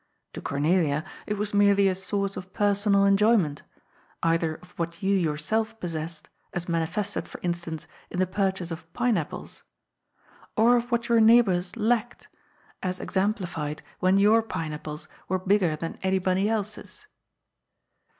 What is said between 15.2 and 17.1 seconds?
were bigger than anybody else's.